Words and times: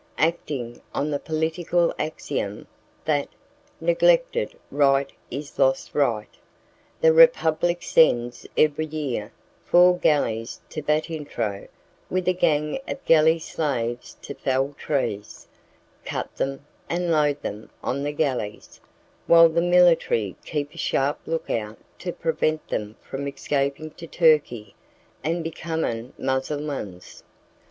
Acting 0.17 0.81
on 0.95 1.11
the 1.11 1.19
political 1.19 1.93
axiom 1.99 2.65
that 3.05 3.29
"neglected 3.79 4.57
right 4.71 5.11
is 5.29 5.59
lost 5.59 5.93
right," 5.93 6.37
the 6.99 7.13
Republic 7.13 7.83
sends 7.83 8.47
every 8.57 8.87
year 8.87 9.31
four 9.63 9.99
galleys 9.99 10.59
to 10.71 10.81
Butintro 10.81 11.67
with 12.09 12.27
a 12.27 12.33
gang 12.33 12.79
of 12.87 13.05
galley 13.05 13.37
slaves 13.37 14.17
to 14.23 14.33
fell 14.33 14.73
trees, 14.73 15.47
cut 16.03 16.35
them, 16.35 16.65
and 16.89 17.11
load 17.11 17.39
them 17.43 17.69
on 17.83 18.01
the 18.01 18.11
galleys, 18.11 18.81
while 19.27 19.49
the 19.49 19.61
military 19.61 20.35
keep 20.43 20.73
a 20.73 20.79
sharp 20.79 21.19
look 21.27 21.47
out 21.47 21.77
to 21.99 22.11
prevent 22.11 22.67
them 22.69 22.95
from 23.01 23.27
escaping 23.27 23.91
to 23.91 24.07
Turkey 24.07 24.73
and 25.23 25.43
becoming 25.43 26.13
Mussulmans. 26.17 27.21